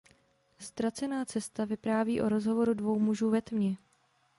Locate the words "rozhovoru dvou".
2.29-2.99